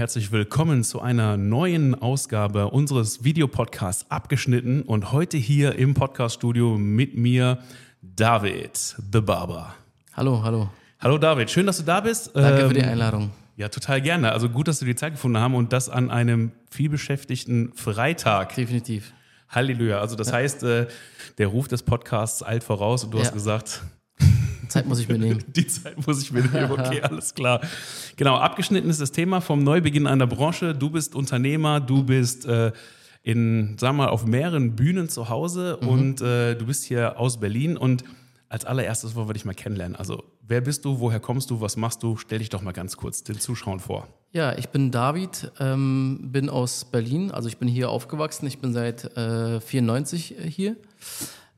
[0.00, 7.18] Herzlich willkommen zu einer neuen Ausgabe unseres Videopodcasts Abgeschnitten und heute hier im Podcaststudio mit
[7.18, 7.58] mir
[8.00, 9.74] David, The Barber.
[10.14, 10.70] Hallo, hallo.
[11.00, 12.30] Hallo David, schön, dass du da bist.
[12.34, 13.30] Danke ähm, für die Einladung.
[13.58, 14.32] Ja, total gerne.
[14.32, 18.54] Also gut, dass wir die Zeit gefunden haben und das an einem vielbeschäftigten Freitag.
[18.54, 19.12] Definitiv.
[19.50, 20.00] Halleluja.
[20.00, 20.36] Also das ja.
[20.36, 20.86] heißt, äh,
[21.36, 23.24] der Ruf des Podcasts eilt voraus und du ja.
[23.24, 23.82] hast gesagt,
[24.70, 25.44] Zeit muss ich mir nehmen.
[25.54, 27.60] Die Zeit muss ich mir nehmen, okay, alles klar.
[28.16, 30.74] Genau, abgeschnitten ist das Thema vom Neubeginn einer Branche.
[30.74, 32.72] Du bist Unternehmer, du bist äh,
[33.22, 35.88] in, wir mal, auf mehreren Bühnen zu Hause mhm.
[35.88, 38.04] und äh, du bist hier aus Berlin und
[38.48, 39.94] als allererstes wollen wir dich mal kennenlernen.
[39.94, 42.16] Also, wer bist du, woher kommst du, was machst du?
[42.16, 44.08] Stell dich doch mal ganz kurz den Zuschauern vor.
[44.32, 48.72] Ja, ich bin David, ähm, bin aus Berlin, also ich bin hier aufgewachsen, ich bin
[48.72, 50.76] seit äh, 94 hier.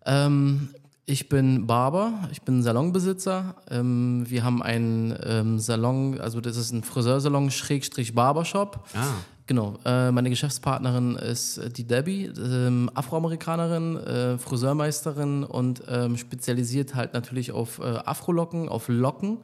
[0.05, 0.69] Ähm,
[1.05, 3.57] ich bin Barber, ich bin Salonbesitzer.
[3.71, 8.85] Ähm, wir haben einen ähm, Salon, also das ist ein Friseursalon Schrägstrich Barbershop.
[8.95, 9.07] Ah.
[9.49, 17.13] Genau, äh, meine Geschäftspartnerin ist die Debbie, ähm, Afroamerikanerin, äh, Friseurmeisterin und ähm, spezialisiert halt
[17.13, 19.39] natürlich auf äh, Afrolocken, auf Locken.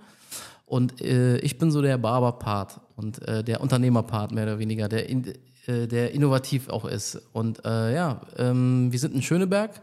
[0.65, 5.09] Und äh, ich bin so der Barber-Part und äh, der Unternehmer-Part mehr oder weniger, der,
[5.09, 5.27] in,
[5.67, 7.21] äh, der innovativ auch ist.
[7.33, 9.81] Und ja, ähm, wir sind in Schöneberg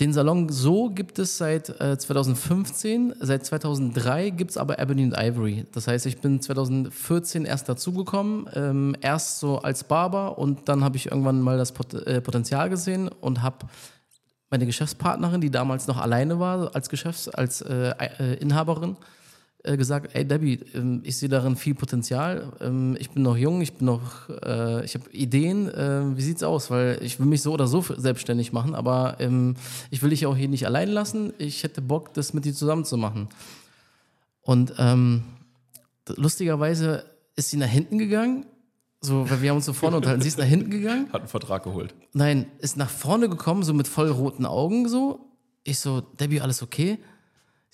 [0.00, 3.14] den Salon so gibt es seit äh, 2015.
[3.20, 5.66] Seit 2003 gibt es aber Ebony and Ivory.
[5.72, 10.96] Das heißt, ich bin 2014 erst dazugekommen, ähm, erst so als Barber und dann habe
[10.96, 13.66] ich irgendwann mal das Pot äh, Potenzial gesehen und habe
[14.50, 18.96] meine Geschäftspartnerin, die damals noch alleine war als Geschäfts-, als äh, äh Inhaberin,
[19.68, 22.52] äh, gesagt, ey Debbie, ähm, ich sehe darin viel Potenzial.
[22.60, 25.68] Ähm, ich bin noch jung, ich bin noch, äh, ich habe Ideen.
[25.68, 26.70] Äh, wie sieht's aus?
[26.70, 29.56] Weil ich will mich so oder so selbstständig machen, aber ähm,
[29.90, 31.32] ich will dich auch hier nicht allein lassen.
[31.38, 33.28] Ich hätte Bock, das mit dir zusammen zu machen.
[34.40, 35.24] Und ähm,
[36.16, 37.04] lustigerweise
[37.36, 38.46] ist sie nach hinten gegangen.
[39.00, 40.22] So, weil wir haben uns so vorne unterhalten.
[40.22, 41.12] Sie ist nach hinten gegangen.
[41.12, 41.94] Hat einen Vertrag geholt.
[42.14, 45.20] Nein, ist nach vorne gekommen, so mit voll roten Augen so.
[45.62, 46.98] Ich so, Debbie, alles okay?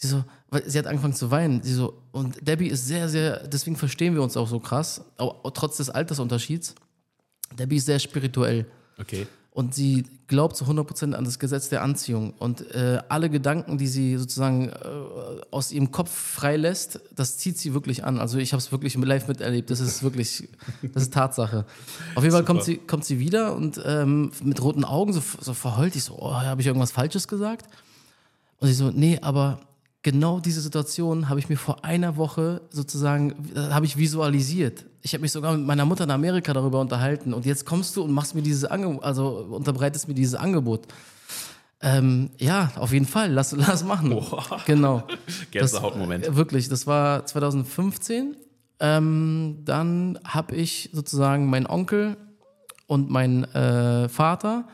[0.05, 0.23] Sie so,
[0.67, 1.63] sie hat angefangen zu weinen.
[1.63, 5.51] Sie so, und Debbie ist sehr, sehr, deswegen verstehen wir uns auch so krass, auch,
[5.55, 6.75] trotz des Altersunterschieds.
[7.59, 8.67] Debbie ist sehr spirituell.
[8.99, 9.27] Okay.
[9.51, 12.35] Und sie glaubt zu 100% an das Gesetz der Anziehung.
[12.35, 14.73] Und äh, alle Gedanken, die sie sozusagen äh,
[15.51, 18.19] aus ihrem Kopf freilässt, das zieht sie wirklich an.
[18.19, 19.71] Also ich habe es wirklich live miterlebt.
[19.71, 20.51] Das ist wirklich,
[20.93, 21.65] das ist Tatsache.
[22.15, 25.55] Auf jeden Fall kommt sie, kommt sie wieder und ähm, mit roten Augen so, so
[25.55, 25.97] verheult.
[25.97, 27.71] Ich so, oh, habe ich irgendwas Falsches gesagt?
[28.59, 29.61] Und sie so, nee, aber
[30.05, 34.85] genau diese Situation habe ich mir vor einer Woche sozusagen, äh, habe ich visualisiert.
[35.03, 38.05] Ich habe mich sogar mit meiner Mutter in Amerika darüber unterhalten und jetzt kommst du
[38.05, 40.87] und machst mir dieses Angebot, also unterbreitest mir dieses Angebot.
[41.81, 44.11] Ähm, ja, auf jeden Fall, lass, lass machen.
[44.11, 44.61] Boah.
[44.67, 45.03] Genau.
[45.51, 46.27] Gänsehautmoment.
[46.27, 48.37] Das, wirklich, das war 2015.
[48.81, 52.17] Ähm, dann habe ich sozusagen meinen Onkel
[52.87, 54.69] und meinen äh, Vater.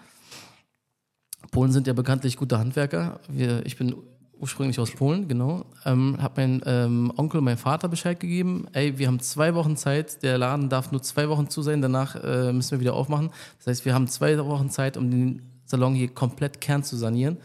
[1.53, 3.21] Polen sind ja bekanntlich gute Handwerker.
[3.29, 3.95] Wir, ich bin
[4.41, 5.67] ursprünglich aus Polen, genau.
[5.85, 8.67] Ähm, habe mein ähm, Onkel, mein Vater Bescheid gegeben.
[8.73, 10.23] Ey, wir haben zwei Wochen Zeit.
[10.23, 11.83] Der Laden darf nur zwei Wochen zu sein.
[11.83, 13.31] Danach äh, müssen wir wieder aufmachen.
[13.59, 17.37] Das heißt, wir haben zwei Wochen Zeit, um den Salon hier komplett kern zu sanieren.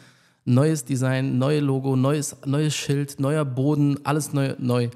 [0.45, 4.55] Neues Design, neue Logo, neues, neues Schild, neuer Boden, alles neu.
[4.57, 4.89] neu.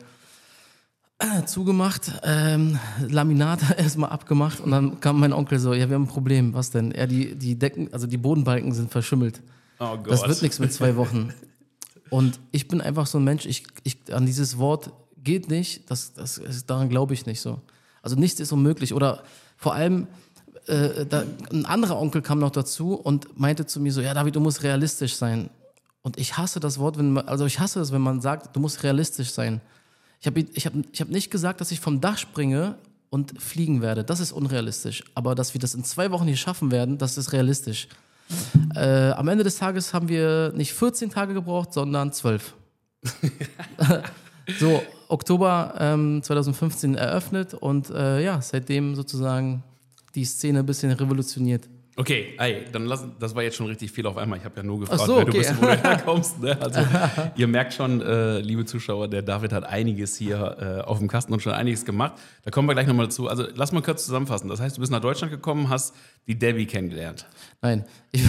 [1.45, 6.07] Zugemacht, ähm, Laminat erstmal abgemacht und dann kam mein Onkel so, ja, wir haben ein
[6.07, 6.91] Problem, was denn?
[6.91, 9.41] Ja, die, die Decken, also die Bodenbalken sind verschimmelt.
[9.79, 9.97] Oh.
[10.07, 11.33] Das wird nichts mit zwei Wochen.
[12.09, 14.91] Und ich bin einfach so ein Mensch, ich, ich, an dieses Wort
[15.23, 17.61] geht nicht, das, das, daran glaube ich nicht so.
[18.01, 18.93] Also nichts ist unmöglich.
[18.93, 19.23] Oder
[19.57, 20.07] vor allem,
[20.65, 24.35] äh, da, ein anderer Onkel kam noch dazu und meinte zu mir so, ja David,
[24.35, 25.49] du musst realistisch sein.
[26.01, 28.59] Und ich hasse das Wort, wenn man, also ich hasse es, wenn man sagt, du
[28.59, 29.61] musst realistisch sein.
[30.21, 32.75] Ich habe ich hab, ich hab nicht gesagt, dass ich vom Dach springe
[33.09, 34.03] und fliegen werde.
[34.03, 35.03] Das ist unrealistisch.
[35.15, 37.87] Aber dass wir das in zwei Wochen hier schaffen werden, das ist realistisch.
[38.75, 42.53] Äh, am Ende des Tages haben wir nicht 14 Tage gebraucht, sondern 12.
[44.59, 49.63] so, Oktober ähm, 2015 eröffnet und äh, ja, seitdem sozusagen
[50.15, 51.67] die Szene ein bisschen revolutioniert.
[51.99, 54.39] Okay, ey, dann lass, das war jetzt schon richtig viel auf einmal.
[54.39, 55.31] Ich habe ja nur gefragt, so, wer okay.
[55.31, 56.41] du bist, wo du herkommst.
[56.41, 56.57] Ne?
[56.61, 56.79] Also,
[57.35, 61.33] ihr merkt schon, äh, liebe Zuschauer, der David hat einiges hier äh, auf dem Kasten
[61.33, 62.13] und schon einiges gemacht.
[62.45, 63.27] Da kommen wir gleich nochmal dazu.
[63.27, 64.47] Also lass mal kurz zusammenfassen.
[64.47, 65.93] Das heißt, du bist nach Deutschland gekommen, hast
[66.25, 67.25] die Debbie kennengelernt.
[67.61, 68.23] Nein, ich,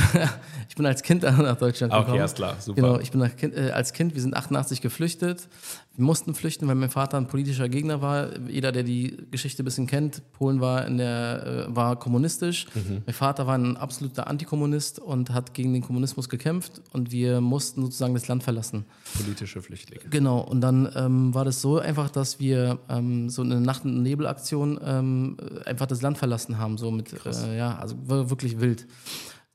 [0.68, 2.14] ich bin als Kind nach Deutschland gekommen.
[2.14, 2.82] Okay, ist klar, super.
[2.82, 5.48] Genau, ich bin kind, äh, als Kind, wir sind 88 geflüchtet.
[5.96, 8.30] Wir mussten flüchten, weil mein Vater ein politischer Gegner war.
[8.48, 12.66] Jeder, der die Geschichte ein bisschen kennt, Polen war, in der, äh, war kommunistisch.
[12.74, 13.02] Mhm.
[13.04, 17.82] Mein Vater war ein absoluter Antikommunist und hat gegen den Kommunismus gekämpft und wir mussten
[17.82, 18.84] sozusagen das Land verlassen.
[19.16, 20.04] Politische Flüchtlinge.
[20.10, 24.02] Genau, und dann ähm, war das so einfach, dass wir ähm, so eine Nacht- und
[24.02, 28.86] Nebelaktion ähm, einfach das Land verlassen haben, so mit, äh, ja, also wirklich wild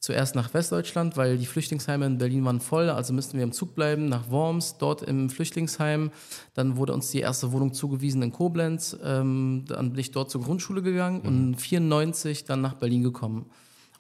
[0.06, 3.74] zuerst nach Westdeutschland, weil die Flüchtlingsheime in Berlin waren voll, also mussten wir im Zug
[3.74, 6.12] bleiben, nach Worms, dort im Flüchtlingsheim.
[6.54, 8.96] Dann wurde uns die erste Wohnung zugewiesen in Koblenz.
[9.04, 11.28] Ähm, dann bin ich dort zur Grundschule gegangen mhm.
[11.28, 13.48] und 1994 dann nach Berlin gekommen.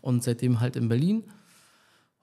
[0.02, 1.24] Und seitdem halt in Berlin.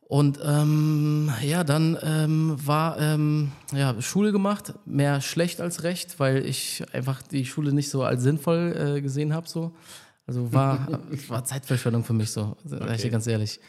[0.02, 6.46] Und ähm, ja, dann ähm, war ähm, ja, Schule gemacht, mehr schlecht als recht, weil
[6.46, 9.49] ich einfach die Schule nicht so als sinnvoll äh, gesehen habe.
[9.49, 9.73] So.
[10.32, 10.88] Also war,
[11.29, 13.61] war Zeitverschwendung für mich so, sage ich dir ganz ehrlich.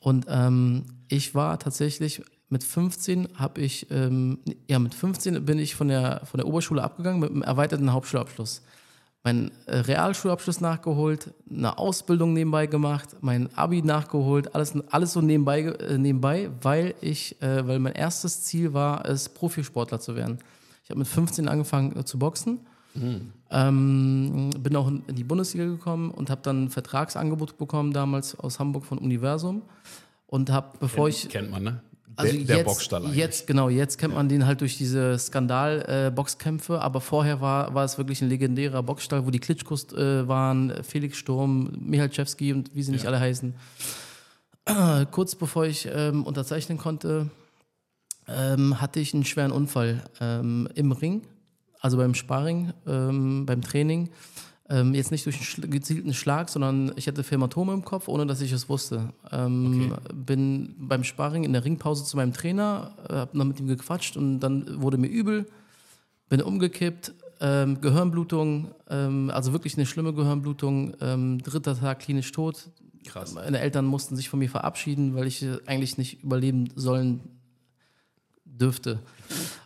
[0.00, 5.74] Und ähm, ich war tatsächlich mit 15 habe ich, ähm, ja, mit 15 bin ich
[5.74, 8.60] von der, von der Oberschule abgegangen mit einem erweiterten Hauptschulabschluss.
[9.24, 15.62] Meinen äh, Realschulabschluss nachgeholt, eine Ausbildung nebenbei gemacht, mein Abi nachgeholt, alles, alles so nebenbei,
[15.62, 20.38] äh, nebenbei weil ich, äh, weil mein erstes Ziel war, es Profisportler zu werden.
[20.84, 22.60] Ich habe mit 15 angefangen äh, zu boxen
[22.94, 23.32] Mhm.
[23.50, 28.58] Ähm, bin auch in die Bundesliga gekommen und habe dann ein Vertragsangebot bekommen, damals aus
[28.58, 29.62] Hamburg von Universum.
[30.26, 31.30] Und habe, bevor kennt, ich.
[31.30, 31.82] Kennt man, ne?
[32.16, 33.16] Also der, der jetzt, Boxstall eigentlich.
[33.16, 37.84] Jetzt, genau, jetzt kennt man den halt durch diese Skandal-Boxkämpfe, äh, aber vorher war, war
[37.84, 42.82] es wirklich ein legendärer Boxstall, wo die Klitschkos äh, waren, Felix Sturm, Michalczewski und wie
[42.82, 43.10] sie nicht ja.
[43.10, 43.54] alle heißen.
[44.66, 47.30] Äh, kurz bevor ich ähm, unterzeichnen konnte,
[48.28, 51.22] ähm, hatte ich einen schweren Unfall ähm, im Ring
[51.82, 54.08] also beim Sparring, ähm, beim Training.
[54.70, 58.40] Ähm, jetzt nicht durch einen gezielten Schlag, sondern ich hatte Hämatome im Kopf, ohne dass
[58.40, 59.12] ich es wusste.
[59.30, 60.14] Ähm, okay.
[60.14, 64.16] Bin beim Sparring in der Ringpause zu meinem Trainer, äh, habe noch mit ihm gequatscht
[64.16, 65.46] und dann wurde mir übel,
[66.28, 72.70] bin umgekippt, ähm, Gehirnblutung, ähm, also wirklich eine schlimme Gehirnblutung, ähm, dritter Tag klinisch tot.
[73.04, 73.34] Krass.
[73.34, 77.20] Meine Eltern mussten sich von mir verabschieden, weil ich eigentlich nicht überleben sollen
[78.44, 79.00] dürfte.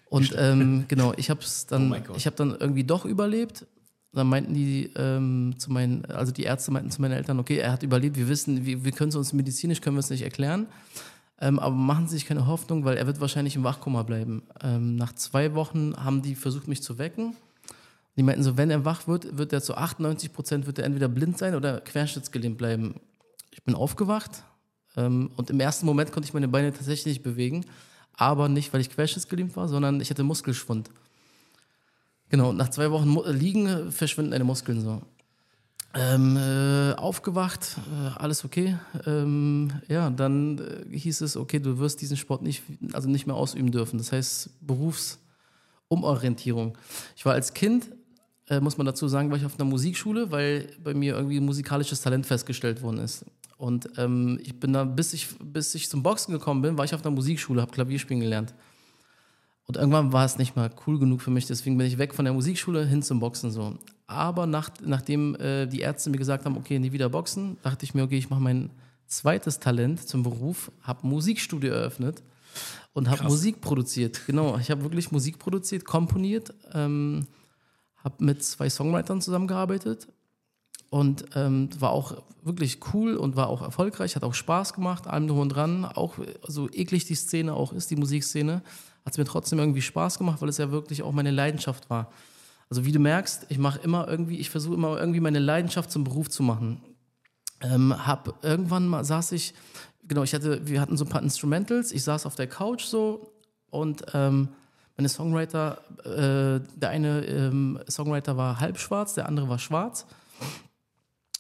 [0.09, 3.67] Und ähm, genau, ich habe es dann, oh ich habe dann irgendwie doch überlebt.
[4.13, 7.73] Dann meinten die ähm, zu meinen, also die Ärzte meinten zu meinen Eltern, okay, er
[7.73, 10.67] hat überlebt, wir wissen, wir, wir können es uns medizinisch können wir es nicht erklären.
[11.39, 14.45] Ähm, aber machen Sie sich keine Hoffnung, weil er wird wahrscheinlich im Wachkoma bleiben.
[14.63, 17.37] Ähm, nach zwei Wochen haben die versucht, mich zu wecken.
[18.17, 21.09] Die meinten so, wenn er wach wird, wird er zu 98 Prozent wird er entweder
[21.09, 22.95] blind sein oder querschnittsgelähmt bleiben.
[23.51, 24.45] Ich bin aufgewacht
[24.97, 27.67] ähm, und im ersten Moment konnte ich meine Beine tatsächlich nicht bewegen
[28.17, 30.91] aber nicht, weil ich querschnittsgelähmt war, sondern ich hatte Muskelschwund.
[32.29, 35.01] Genau, nach zwei Wochen liegen verschwinden deine Muskeln so.
[35.95, 38.77] Ähm, äh, aufgewacht, äh, alles okay.
[39.07, 43.37] Ähm, ja, dann äh, hieß es, okay, du wirst diesen Sport nicht, also nicht mehr
[43.37, 43.97] ausüben dürfen.
[43.97, 46.77] Das heißt Berufsumorientierung.
[47.17, 47.89] Ich war als Kind,
[48.49, 52.03] äh, muss man dazu sagen, war ich auf einer Musikschule, weil bei mir irgendwie musikalisches
[52.03, 53.25] Talent festgestellt worden ist.
[53.57, 56.95] Und ähm, ich bin da, bis ich, bis ich zum Boxen gekommen bin, war ich
[56.95, 58.55] auf einer Musikschule, habe Klavierspielen gelernt.
[59.67, 62.25] Und irgendwann war es nicht mal cool genug für mich, deswegen bin ich weg von
[62.25, 63.77] der Musikschule hin zum Boxen so.
[64.07, 67.95] Aber nach, nachdem äh, die Ärzte mir gesagt haben, okay, nie wieder Boxen, dachte ich
[67.95, 68.71] mir, okay, ich mache mein
[69.07, 72.23] zweites Talent zum Beruf, habe Musikstudio eröffnet
[72.93, 74.21] und habe Musik produziert.
[74.27, 77.27] Genau, ich habe wirklich Musik produziert, komponiert, ähm,
[78.05, 80.07] habe mit zwei Songwritern zusammengearbeitet
[80.91, 85.27] und ähm, war auch wirklich cool und war auch erfolgreich, hat auch Spaß gemacht, allem
[85.27, 85.85] drum und dran.
[85.85, 86.15] Auch
[86.47, 88.63] so eklig die Szene auch ist, die Musikszene,
[89.05, 92.11] hat es mir trotzdem irgendwie Spaß gemacht, weil es ja wirklich auch meine Leidenschaft war.
[92.69, 96.05] Also wie du merkst, ich mache immer irgendwie, ich versuche immer irgendwie meine Leidenschaft zum
[96.05, 96.81] Beruf zu machen.
[97.63, 99.55] Ähm, hab irgendwann mal saß ich,
[100.07, 103.33] genau, ich hatte, wir hatten so ein paar Instrumentals, ich saß auf der Couch so
[103.71, 104.49] und ähm,
[104.97, 110.07] meine Songwriter, äh, der eine ähm, Songwriter war halb schwarz, der andere war schwarz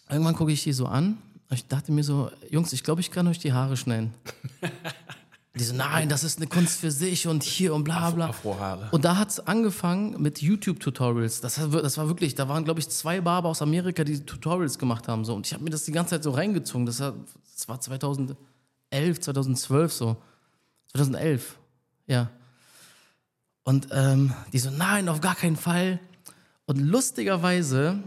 [0.09, 1.19] irgendwann gucke ich die so an.
[1.51, 4.13] Ich dachte mir so, Jungs, ich glaube, ich kann euch die Haare schneiden.
[5.55, 8.29] die so, nein, das ist eine Kunst für sich und hier und bla bla.
[8.29, 8.89] Afrohaare.
[8.91, 11.41] Und da hat es angefangen mit YouTube-Tutorials.
[11.41, 15.09] Das, das, war wirklich, da waren, glaube ich, zwei Barber aus Amerika, die Tutorials gemacht
[15.09, 15.25] haben.
[15.25, 15.35] So.
[15.35, 16.85] Und ich habe mir das die ganze Zeit so reingezogen.
[16.85, 17.15] Das war,
[17.55, 18.37] das war 2011,
[19.21, 20.17] 2012 so.
[20.89, 21.59] 2011,
[22.07, 22.31] ja.
[23.65, 26.01] Und ähm, die so, nein, auf gar keinen Fall.
[26.67, 27.99] Und lustigerweise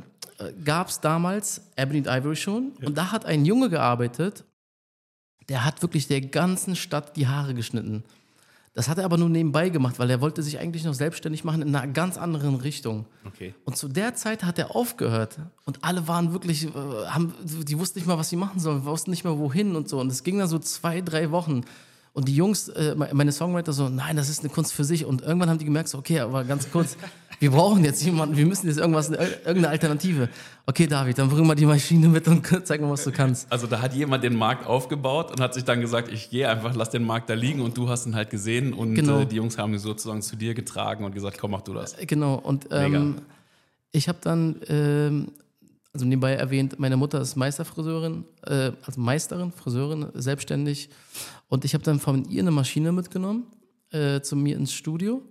[0.64, 2.88] gab es damals Ebony Ivory schon ja.
[2.88, 4.46] und da hat ein Junge gearbeitet,
[5.50, 8.04] der hat wirklich der ganzen Stadt die Haare geschnitten.
[8.74, 11.64] Das hat er aber nur nebenbei gemacht, weil er wollte sich eigentlich noch selbstständig machen
[11.64, 13.08] in einer ganz anderen Richtung.
[13.26, 13.54] Okay.
[13.66, 16.70] Und zu der Zeit hat er aufgehört und alle waren wirklich, äh,
[17.08, 20.00] haben, die wussten nicht mal, was sie machen sollen, wussten nicht mal wohin und so.
[20.00, 21.66] Und es ging dann so zwei, drei Wochen.
[22.14, 25.04] Und die Jungs, äh, meine Songwriter so, nein, das ist eine Kunst für sich.
[25.04, 26.96] Und irgendwann haben die gemerkt, so, okay, aber ganz kurz,
[27.40, 30.30] wir brauchen jetzt jemanden, wir müssen jetzt irgendwas, irgendeine Alternative.
[30.66, 33.52] Okay, David, dann bring mal die Maschine mit und zeig mal, was du kannst.
[33.52, 36.76] Also da hat jemand den Markt aufgebaut und hat sich dann gesagt, ich gehe einfach,
[36.76, 39.22] lass den Markt da liegen und du hast ihn halt gesehen und genau.
[39.22, 41.96] äh, die Jungs haben ihn sozusagen zu dir getragen und gesagt, komm, mach du das.
[42.06, 43.16] Genau, und ähm,
[43.92, 44.58] ich habe dann...
[44.68, 45.28] Ähm,
[45.92, 50.88] also nebenbei erwähnt, meine Mutter ist Meisterfriseurin, äh, also Meisterin, Friseurin, selbstständig.
[51.48, 53.48] Und ich habe dann von ihr eine Maschine mitgenommen
[53.92, 55.24] äh, zu mir ins Studio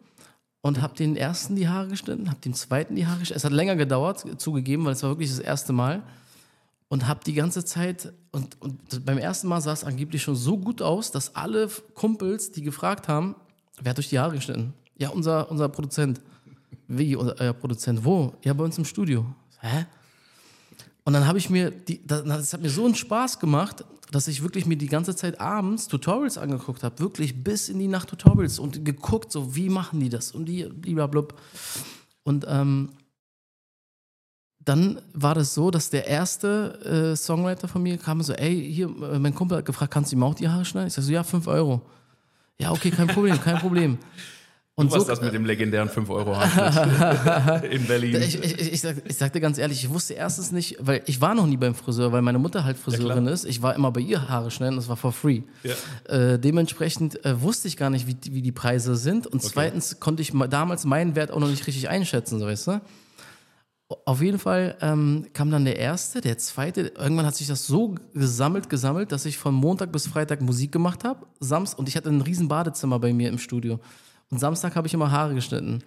[0.60, 3.38] und habe den ersten die Haare geschnitten, habe den zweiten die Haare geschnitten.
[3.38, 6.02] Es hat länger gedauert, zugegeben, weil es war wirklich das erste Mal.
[6.90, 10.56] Und habe die ganze Zeit, und, und beim ersten Mal sah es angeblich schon so
[10.56, 13.36] gut aus, dass alle Kumpels, die gefragt haben,
[13.78, 14.72] wer hat euch die Haare geschnitten?
[14.96, 16.20] Ja, unser, unser Produzent.
[16.86, 18.04] Wie, euer Produzent?
[18.04, 18.32] Wo?
[18.42, 19.26] Ja, bei uns im Studio.
[19.60, 19.86] Hä?
[21.08, 24.42] Und dann habe ich mir, die, das hat mir so einen Spaß gemacht, dass ich
[24.42, 28.58] wirklich mir die ganze Zeit abends Tutorials angeguckt habe, wirklich bis in die Nacht Tutorials
[28.58, 31.34] und geguckt, so wie machen die das und die blablabla.
[32.24, 32.90] Und ähm,
[34.58, 38.88] dann war das so, dass der erste äh, Songwriter von mir kam so, ey, hier,
[38.88, 40.88] äh, mein Kumpel hat gefragt, kannst du ihm auch die Haare schneiden?
[40.88, 41.80] Ich sag so, ja, 5 Euro.
[42.58, 43.96] Ja, okay, kein Problem, kein Problem.
[44.78, 46.34] Und du warst so, das mit dem legendären 5 Euro
[47.68, 48.22] in Berlin.
[48.22, 51.20] Ich, ich, ich, sag, ich sag dir ganz ehrlich, ich wusste erstens nicht, weil ich
[51.20, 53.44] war noch nie beim Friseur, weil meine Mutter halt Friseurin ja, ist.
[53.44, 55.42] Ich war immer bei ihr Haare schneiden, das war for free.
[55.64, 55.74] Ja.
[56.14, 59.26] Äh, dementsprechend äh, wusste ich gar nicht, wie, wie die Preise sind.
[59.26, 59.50] Und okay.
[59.52, 62.80] zweitens konnte ich damals meinen Wert auch noch nicht richtig einschätzen, so weißt du.
[64.04, 66.92] Auf jeden Fall ähm, kam dann der erste, der zweite.
[66.96, 71.02] Irgendwann hat sich das so gesammelt, gesammelt, dass ich von Montag bis Freitag Musik gemacht
[71.02, 71.26] habe.
[71.40, 73.80] Samstag und ich hatte ein riesen Badezimmer bei mir im Studio.
[74.30, 75.82] Und Samstag habe ich immer Haare geschnitten.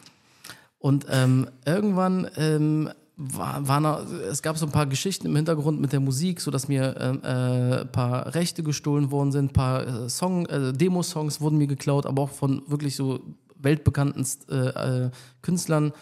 [0.80, 5.80] Und ähm, irgendwann ähm, war, war noch, es gab so ein paar Geschichten im Hintergrund
[5.80, 9.86] mit der Musik, sodass mir ähm, äh, ein paar Rechte gestohlen worden sind, ein paar
[9.86, 13.20] äh, Song, äh, Demo-Songs wurden mir geklaut, aber auch von wirklich so
[13.58, 15.12] weltbekannten äh, äh,
[15.44, 15.94] Künstlern.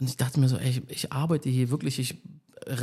[0.00, 2.22] Und ich dachte mir so, ey, ich, ich arbeite hier wirklich, ich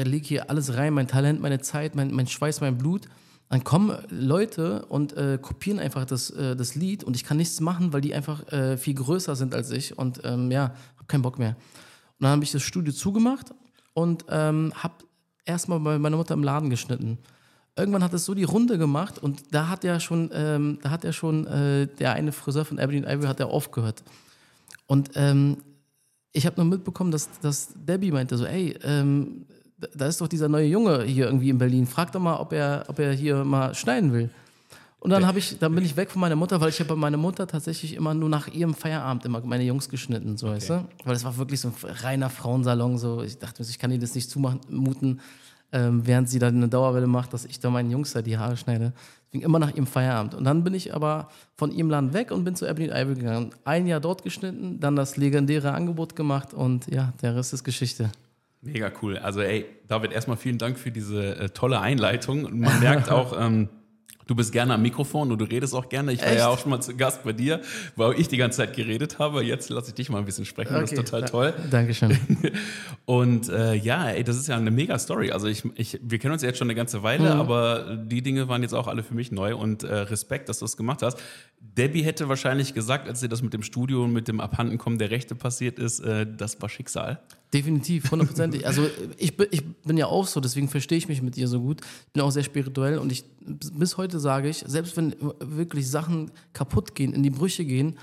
[0.03, 3.09] lege hier alles rein, mein Talent, meine Zeit, mein, mein Schweiß, mein Blut
[3.53, 7.59] dann kommen Leute und äh, kopieren einfach das, äh, das Lied und ich kann nichts
[7.61, 11.21] machen, weil die einfach äh, viel größer sind als ich und ähm, ja, hab keinen
[11.21, 11.49] Bock mehr.
[11.49, 13.53] Und dann habe ich das Studio zugemacht
[13.93, 14.95] und ähm, habe
[15.45, 17.19] erstmal bei meiner Mutter im Laden geschnitten.
[17.75, 21.03] Irgendwann hat es so die Runde gemacht und da hat ja schon, ähm, da hat
[21.03, 24.03] ja schon äh, der eine Friseur von Aberdeen Ivory hat ja aufgehört.
[24.87, 25.57] Und ähm,
[26.31, 29.45] ich habe noch mitbekommen, dass, dass Debbie meinte so, ey, ähm,
[29.93, 31.87] da ist doch dieser neue Junge hier irgendwie in Berlin.
[31.87, 34.29] Frag doch mal, ob er, ob er hier mal schneiden will.
[35.03, 36.95] Und dann habe ich, dann bin ich weg von meiner Mutter, weil ich habe bei
[36.95, 40.55] meiner Mutter tatsächlich immer nur nach ihrem Feierabend immer meine Jungs geschnitten, so okay.
[40.55, 40.85] weißt du?
[41.03, 43.21] Weil es war wirklich so ein reiner Frauensalon, so.
[43.21, 45.19] Ich dachte mir, ich kann ihr das nicht zumuten,
[45.73, 48.55] ähm, während sie dann eine Dauerwelle macht, dass ich da meinen Jungs da die Haare
[48.55, 48.93] schneide.
[49.25, 50.35] Deswegen immer nach ihrem Feierabend.
[50.35, 53.51] Und dann bin ich aber von ihrem Land weg und bin zu Ebony Ivory gegangen.
[53.65, 58.09] Ein Jahr dort geschnitten, dann das legendäre Angebot gemacht und ja, der Rest ist Geschichte.
[58.63, 59.17] Mega cool.
[59.17, 62.45] Also ey, David, erstmal vielen Dank für diese äh, tolle Einleitung.
[62.45, 63.69] Und man merkt auch, ähm,
[64.25, 66.13] du bist gerne am Mikrofon und du redest auch gerne.
[66.13, 66.37] Ich war Echt?
[66.37, 67.59] ja auch schon mal zu Gast bei dir,
[67.97, 69.43] wo ich die ganze Zeit geredet habe.
[69.43, 70.75] Jetzt lasse ich dich mal ein bisschen sprechen.
[70.75, 70.81] Okay.
[70.81, 71.53] Das ist total toll.
[71.69, 72.17] Dankeschön.
[73.05, 75.31] und äh, ja, ey, das ist ja eine mega Story.
[75.31, 77.41] Also ich, ich, wir kennen uns jetzt schon eine ganze Weile, mhm.
[77.41, 80.65] aber die Dinge waren jetzt auch alle für mich neu und äh, Respekt, dass du
[80.65, 81.21] das gemacht hast.
[81.59, 85.11] Debbie hätte wahrscheinlich gesagt, als sie das mit dem Studio und mit dem Abhandenkommen der
[85.11, 87.19] Rechte passiert ist, äh, das war Schicksal.
[87.53, 88.65] Definitiv, hundertprozentig.
[88.65, 91.81] Also ich, ich bin ja auch so, deswegen verstehe ich mich mit ihr so gut.
[92.07, 96.31] Ich bin auch sehr spirituell und ich bis heute sage ich, selbst wenn wirklich Sachen
[96.53, 97.97] kaputt gehen, in die Brüche gehen,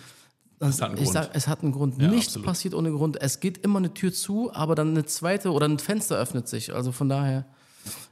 [0.61, 1.15] es hat einen ich Grund.
[1.15, 2.01] Sag, es hat einen Grund.
[2.01, 2.47] Ja, Nichts absolut.
[2.47, 3.21] passiert ohne Grund.
[3.21, 6.75] Es geht immer eine Tür zu, aber dann eine zweite oder ein Fenster öffnet sich.
[6.75, 7.47] Also von daher,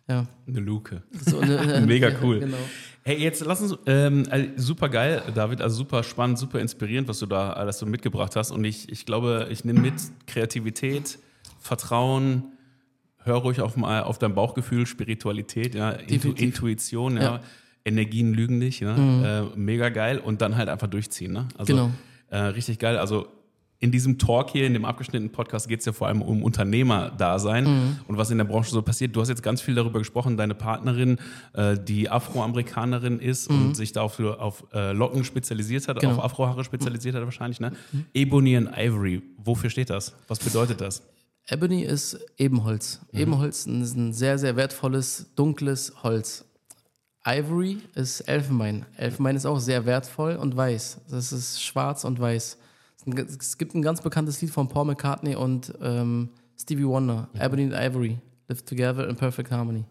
[0.08, 0.26] ja.
[0.46, 1.02] Eine Luke.
[1.26, 2.40] So eine, Mega cool.
[2.40, 2.56] Genau.
[3.04, 7.18] Hey, jetzt lass uns, ähm, äh, super geil, David, also super spannend, super inspirierend, was
[7.18, 8.50] du da alles so mitgebracht hast.
[8.50, 9.94] Und ich, ich glaube, ich nehme mit
[10.26, 11.18] Kreativität,
[11.68, 12.52] Vertrauen,
[13.18, 17.22] hör ruhig auf, auf dein Bauchgefühl, Spiritualität, ja, Intu Intuition, ja.
[17.22, 17.40] ja.
[17.84, 19.24] Energien lügen nicht, ja, mhm.
[19.24, 21.32] äh, mega geil und dann halt einfach durchziehen.
[21.32, 21.46] Ne?
[21.56, 21.90] Also, genau.
[22.30, 22.98] Äh, richtig geil.
[22.98, 23.28] Also
[23.80, 27.64] in diesem Talk hier, in dem abgeschnittenen Podcast, geht es ja vor allem um Unternehmerdasein
[27.64, 27.96] mhm.
[28.08, 29.14] und was in der Branche so passiert.
[29.14, 31.18] Du hast jetzt ganz viel darüber gesprochen, deine Partnerin,
[31.52, 33.68] äh, die Afroamerikanerin ist mhm.
[33.68, 36.14] und sich da auf, auf äh, Locken spezialisiert hat, genau.
[36.14, 37.60] auf Afrohaare spezialisiert hat wahrscheinlich.
[37.60, 37.72] Ne?
[37.92, 38.04] Mhm.
[38.14, 40.16] Ebony and Ivory, wofür steht das?
[40.26, 41.02] Was bedeutet das?
[41.50, 43.00] Ebony ist Ebenholz.
[43.12, 43.20] Mhm.
[43.20, 46.44] Ebenholz ist ein sehr, sehr wertvolles, dunkles Holz.
[47.26, 48.86] Ivory ist Elfenbein.
[48.96, 51.00] Elfenbein ist auch sehr wertvoll und weiß.
[51.10, 52.58] Das ist schwarz und weiß.
[53.38, 57.40] Es gibt ein ganz bekanntes Lied von Paul McCartney und ähm, Stevie Wonder, mhm.
[57.40, 59.84] Ebony and Ivory, live together in perfect harmony.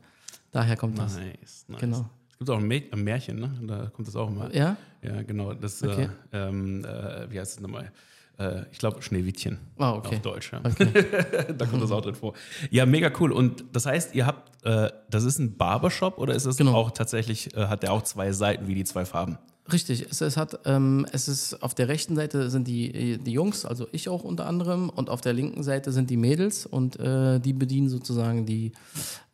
[0.51, 1.17] Daher kommt das.
[1.17, 1.79] Nice, nice.
[1.79, 2.09] Genau.
[2.31, 3.51] Es gibt auch ein Märchen, ne?
[3.63, 4.55] Da kommt das auch mal.
[4.55, 4.77] Ja?
[5.01, 5.53] Ja, genau.
[5.53, 6.09] Das, Okay.
[6.31, 7.91] äh, ähm, äh, wie heißt es nochmal?
[8.37, 9.59] Äh, ich glaube, Schneewittchen.
[9.77, 10.15] Ah, okay.
[10.15, 10.61] Auf Deutsch, ja.
[10.63, 10.87] Okay.
[11.57, 12.33] da kommt das auch drin vor.
[12.69, 13.31] Ja, mega cool.
[13.31, 16.73] Und das heißt, ihr habt, äh, das ist ein Barbershop oder ist es Genau.
[16.73, 19.37] auch tatsächlich, äh, hat der auch zwei Seiten wie die zwei Farben?
[19.71, 23.65] Richtig, es, es hat, ähm, es ist auf der rechten Seite sind die, die Jungs,
[23.65, 27.39] also ich auch unter anderem, und auf der linken Seite sind die Mädels und äh,
[27.41, 28.71] die bedienen sozusagen die,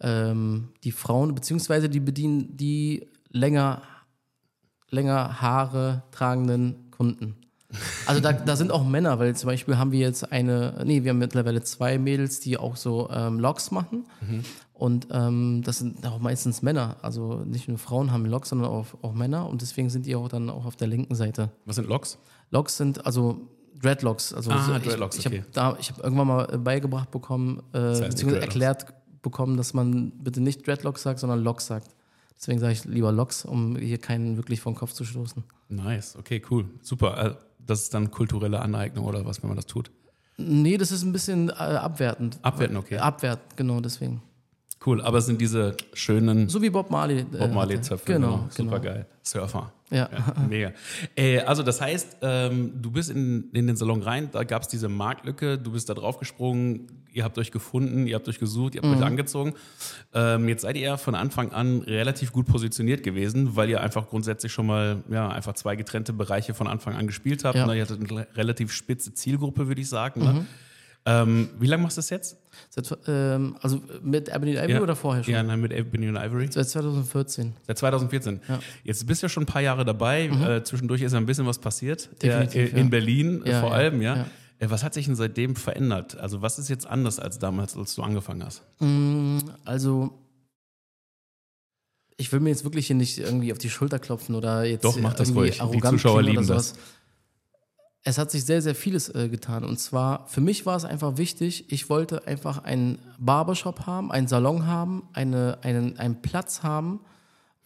[0.01, 3.83] ähm, die Frauen, beziehungsweise die bedienen die länger,
[4.89, 7.35] länger Haare tragenden Kunden.
[8.05, 11.11] Also da, da sind auch Männer, weil zum Beispiel haben wir jetzt eine, nee, wir
[11.11, 14.05] haben mittlerweile zwei Mädels, die auch so ähm, Loks machen.
[14.73, 16.97] Und ähm, das sind auch meistens Männer.
[17.01, 19.47] Also nicht nur Frauen haben Loks, sondern auch, auch Männer.
[19.47, 21.49] Und deswegen sind die auch dann auch auf der linken Seite.
[21.65, 22.17] Was sind Loks?
[22.51, 23.47] Loks sind also
[23.81, 24.33] Dreadlocks.
[24.33, 25.43] Also Ah, so, ich, Dreadlocks, ich okay.
[25.53, 28.85] da, ich habe irgendwann mal äh, beigebracht bekommen, äh, heißt nicht beziehungsweise erklärt
[29.21, 31.89] bekommen, dass man bitte nicht Dreadlocks sagt, sondern Locks sagt.
[32.37, 35.43] Deswegen sage ich lieber Locks, um hier keinen wirklich vom Kopf zu stoßen.
[35.69, 36.65] Nice, okay, cool.
[36.81, 37.37] Super.
[37.65, 39.91] Das ist dann kulturelle Aneignung oder was, wenn man das tut?
[40.37, 42.39] Nee, das ist ein bisschen äh, abwertend.
[42.41, 42.97] Abwertend, okay.
[42.97, 44.21] Abwertend, genau, deswegen.
[44.85, 47.19] Cool, aber es sind diese schönen So wie Bob Marley.
[47.19, 48.13] äh, Bob Marley-Zöpfe.
[48.13, 48.93] Genau, Super genau.
[48.93, 49.05] geil.
[49.21, 49.71] Surfer.
[49.89, 50.09] Ja.
[50.11, 50.71] Ja, mega.
[51.15, 54.67] Äh, also das heißt, ähm, du bist in, in den Salon rein, da gab es
[54.67, 58.73] diese Marktlücke, du bist da drauf gesprungen, ihr habt euch gefunden, ihr habt euch gesucht,
[58.75, 58.97] ihr habt Mhm.
[58.99, 59.53] euch angezogen.
[60.13, 64.07] Ähm, jetzt seid ihr ja von Anfang an relativ gut positioniert gewesen, weil ihr einfach
[64.09, 67.55] grundsätzlich schon mal ja, einfach zwei getrennte Bereiche von Anfang an gespielt habt.
[67.55, 67.67] Ja.
[67.67, 67.75] Ne?
[67.77, 70.21] Ihr hattet eine relativ spitze Zielgruppe, würde ich sagen.
[70.23, 70.45] Ne?
[71.05, 72.37] Ähm, wie lange machst du das jetzt?
[72.69, 75.33] Seit, ähm, also mit Ebony Ivy oder vorher schon?
[75.33, 76.47] Ja, nein, mit Ebony Ivory.
[76.49, 77.53] Seit 2014.
[77.67, 78.39] Seit 2014.
[78.47, 78.55] Ja.
[78.55, 78.59] Mhm.
[78.83, 80.27] Jetzt bist du ja schon ein paar Jahre dabei.
[80.27, 82.09] Äh, zwischendurch ist ja ein bisschen was passiert.
[82.21, 82.89] Definitiv, äh, in ja.
[82.89, 84.15] Berlin äh, Ja, vor ja, allem, ja.
[84.15, 84.25] ja.
[84.59, 86.17] Äh, was hat sich denn seitdem verändert?
[86.17, 88.63] Also was ist jetzt anders als damals, als du angefangen hast?
[88.79, 90.19] Mm, Also,
[92.15, 94.97] ich will mir jetzt wirklich hier nicht irgendwie auf die Schulter klopfen oder jetzt Doch,
[94.99, 95.59] mach das ruhig.
[95.73, 96.75] Die Zuschauer lieben das.
[98.05, 99.63] Es hat sich sehr, sehr vieles äh, getan.
[99.63, 104.27] Und zwar, für mich war es einfach wichtig, ich wollte einfach einen Barbershop haben, einen
[104.27, 106.99] Salon haben, eine, einen, einen Platz haben,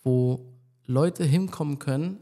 [0.04, 0.46] wo
[0.86, 2.20] Leute hinkommen können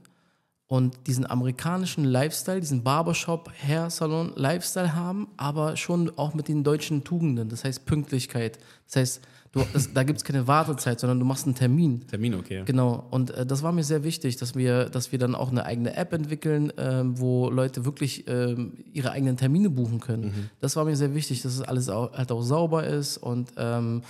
[0.68, 6.64] und diesen amerikanischen Lifestyle, diesen Barbershop, Hair Salon Lifestyle haben, aber schon auch mit den
[6.64, 8.58] deutschen Tugenden, das heißt Pünktlichkeit.
[8.88, 12.08] Das heißt, du, das, da gibt es keine Wartezeit, sondern du machst einen Termin.
[12.08, 12.64] Termin, okay.
[12.66, 15.66] Genau, und äh, das war mir sehr wichtig, dass wir, dass wir dann auch eine
[15.66, 20.50] eigene App entwickeln, ähm, wo Leute wirklich ähm, ihre eigenen Termine buchen können.
[20.62, 24.02] Das war mir sehr wichtig, dass es alles auch, halt auch sauber ist und ähm,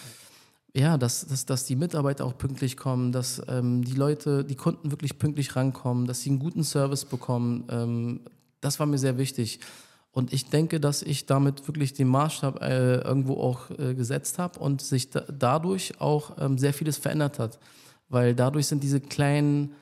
[0.76, 4.92] ja, dass, dass, dass die Mitarbeiter auch pünktlich kommen, dass ähm, die Leute, die Kunden
[4.92, 7.64] wirklich pünktlich rankommen, dass sie einen guten Service bekommen.
[7.70, 8.20] Ähm,
[8.60, 9.62] das war mir sehr wichtig.
[10.12, 14.60] Und ich denke, dass ich damit wirklich den Maßstab äh, irgendwo auch äh, gesetzt habe
[14.60, 17.58] und sich da, dadurch auch ähm, sehr vieles verändert hat.
[18.10, 19.74] Weil dadurch sind diese kleinen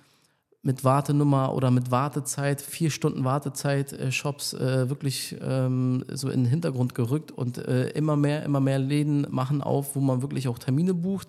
[0.63, 6.43] mit Wartenummer oder mit Wartezeit, vier Stunden Wartezeit, äh, Shops äh, wirklich ähm, so in
[6.43, 10.47] den Hintergrund gerückt und äh, immer mehr, immer mehr Läden machen auf, wo man wirklich
[10.47, 11.27] auch Termine bucht,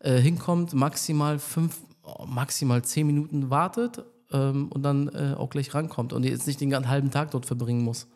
[0.00, 5.72] äh, hinkommt, maximal fünf, oh, maximal zehn Minuten wartet ähm, und dann äh, auch gleich
[5.74, 8.06] rankommt und jetzt nicht den ganzen halben Tag dort verbringen muss.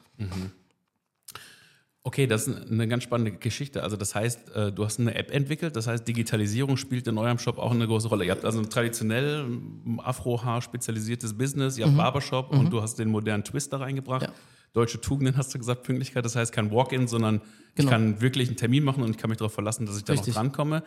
[2.09, 3.83] Okay, das ist eine ganz spannende Geschichte.
[3.83, 7.39] Also das heißt, äh, du hast eine App entwickelt, das heißt, Digitalisierung spielt in eurem
[7.39, 8.25] Shop auch eine große Rolle.
[8.25, 12.99] Ihr habt also ein traditionell ähm, Afro-Haar spezialisiertes Business, ihr habt Barbershop und du hast
[12.99, 14.23] den modernen Twist da reingebracht.
[14.23, 14.33] Ja.
[14.73, 17.91] Deutsche Tugenden hast du gesagt, Pünktlichkeit, das heißt kein Walk-in, sondern ich Genau.
[17.91, 20.35] kann wirklich einen Termin machen und ich kann mich darauf verlassen, dass ich da Richtig.
[20.35, 20.85] noch drankomme.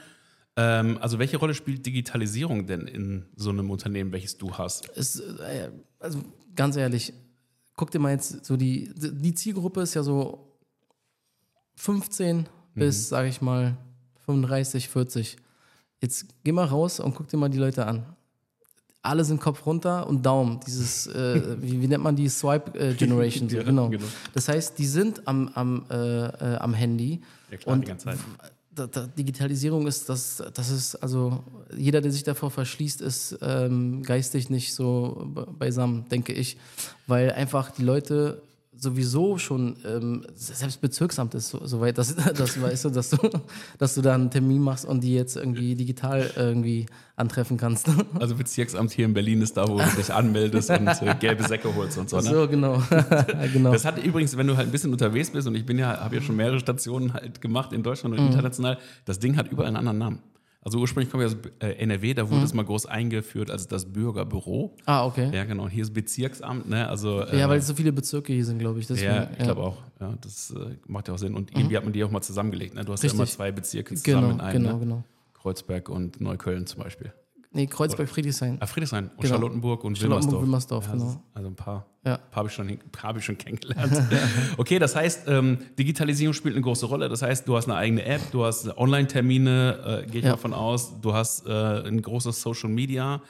[0.55, 4.89] Ähm, also welche Rolle spielt Digitalisierung denn in so einem Unternehmen, welches du hast?
[4.97, 6.23] Es, äh, also
[6.55, 7.13] ganz ehrlich,
[7.75, 10.50] guck dir mal jetzt so die, die Zielgruppe ist ja so
[11.81, 13.75] 15 bis, sage ich mal,
[14.25, 15.37] 35, 40.
[15.99, 18.05] Jetzt geh mal raus und guck dir mal die Leute an.
[19.01, 20.59] Alle sind Kopf runter und Daumen.
[20.67, 23.49] Dieses, äh, wie, wie nennt man die Swipe äh, Generation?
[23.49, 23.89] So, genau.
[23.89, 24.05] genau.
[24.33, 25.95] Das heißt, die sind am, am, äh,
[26.27, 27.19] äh, am Handy.
[27.49, 28.19] Ja klar, und die ganze Zeit.
[28.75, 31.43] da, da, Digitalisierung ist, das, das ist, also
[31.75, 36.57] jeder, der sich davor verschließt, ist ähm, geistig nicht so be- beisammen, denke ich.
[37.07, 42.61] Weil einfach die Leute sowieso schon, ähm, selbst Bezirksamt ist so, so weit, dass, dass,
[42.61, 43.17] weißt du, dass, du,
[43.77, 47.87] dass du da einen Termin machst und die jetzt irgendwie digital irgendwie antreffen kannst.
[48.19, 51.73] Also Bezirksamt hier in Berlin ist da, wo du dich anmeldest und äh, gelbe Säcke
[51.75, 52.17] holst und so.
[52.17, 52.23] Ne?
[52.23, 52.81] So, genau.
[53.53, 53.71] genau.
[53.71, 56.15] Das hat übrigens, wenn du halt ein bisschen unterwegs bist, und ich bin ja, habe
[56.15, 59.77] ja schon mehrere Stationen halt gemacht in Deutschland und international, das Ding hat überall einen
[59.77, 60.19] anderen Namen.
[60.63, 63.91] Also ursprünglich komme ich aus äh, NRW, da wurde es mal groß eingeführt als das
[63.91, 64.75] Bürgerbüro.
[64.85, 65.31] Ah, okay.
[65.33, 65.63] Ja, genau.
[65.63, 66.87] Und hier ist Bezirksamt, ne?
[66.87, 68.85] Also äh, Ja, weil es so viele Bezirke hier sind, glaube ich.
[68.85, 69.77] Deswegen, ja, ich glaube auch.
[69.99, 71.33] Ja, das äh, macht ja auch Sinn.
[71.35, 72.75] Und irgendwie hat man die auch mal zusammengelegt.
[72.75, 72.85] Ne?
[72.85, 73.19] Du hast ja Richtig.
[73.19, 74.61] immer zwei Bezirke zusammen Genau, in einem.
[74.63, 74.79] genau, ne?
[74.79, 75.03] genau.
[75.33, 77.11] Kreuzberg und Neukölln zum Beispiel.
[77.53, 78.57] Nee, Kreuzberg, Friedrichshain.
[78.61, 79.33] Ah, Friedrichshain und Genau.
[79.35, 80.85] Charlottenburg und Charlottenburg, Wilmersdorf.
[80.85, 81.23] Wilmersdorf, Ja, genau.
[81.33, 82.17] Also ein paar, Ja.
[82.17, 84.01] paar habe ich, schon hab ich schon kennengelernt.
[84.57, 87.09] okay, das heißt, ähm, Digitalisierung spielt eine große Rolle.
[87.09, 90.31] Das heißt, du hast eine eigene App, du hast Online-Termine, äh, gehe ich Ja.
[90.31, 91.51] mal von aus, du hast äh,
[91.87, 93.21] ein großes Social Media.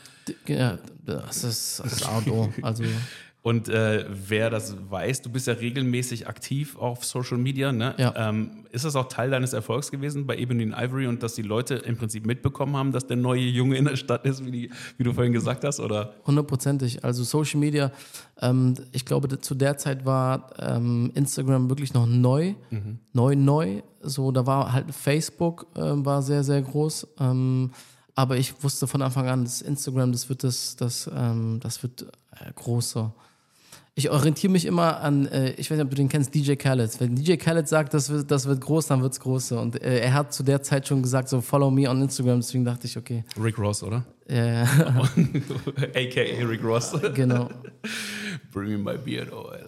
[0.47, 2.53] Ja, das ist das ist A und O.
[2.61, 2.83] Also,
[3.43, 7.71] Und äh, wer das weiß, du bist ja regelmäßig aktiv auf Social Media.
[7.71, 7.95] Ne?
[7.97, 8.13] Ja.
[8.15, 11.41] Ähm, ist das auch Teil deines Erfolgs gewesen bei Ebony and Ivory und dass die
[11.41, 14.69] Leute im Prinzip mitbekommen haben, dass der neue Junge in der Stadt ist, wie, die,
[14.97, 15.79] wie du vorhin gesagt hast?
[15.79, 16.13] Oder?
[16.27, 17.03] Hundertprozentig.
[17.03, 17.91] Also Social Media,
[18.41, 22.53] ähm, ich glaube, zu der Zeit war ähm, Instagram wirklich noch neu,
[23.13, 23.81] neu, neu.
[24.01, 27.07] So, da war halt Facebook ähm, war sehr, sehr groß.
[27.19, 27.71] Ähm,
[28.13, 32.03] aber ich wusste von Anfang an, das Instagram, das wird das, das, ähm, das wird
[32.03, 33.13] äh, großer.
[33.93, 36.97] Ich orientiere mich immer an, äh, ich weiß nicht, ob du den kennst, DJ Khaled.
[37.01, 39.59] Wenn DJ Khaled sagt, das wird, das wird groß, dann wird es große.
[39.59, 42.39] Und äh, er hat zu der Zeit schon gesagt, so follow me on Instagram.
[42.39, 44.05] Deswegen dachte ich, okay, Rick Ross, oder?
[44.27, 44.61] Äh,
[45.95, 46.93] AKA Rick Ross.
[47.13, 47.49] genau.
[48.51, 49.65] Bring me my beard oil.